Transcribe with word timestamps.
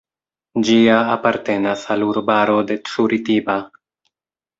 Ĝia 0.67 0.95
apartenas 1.15 1.83
al 1.97 2.05
urbaro 2.07 2.55
de 2.71 2.79
Curitiba. 2.91 3.59